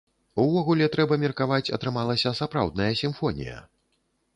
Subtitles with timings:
[0.43, 3.65] Увогуле, трэба меркаваць, атрымалася сапраўдная сімфонія.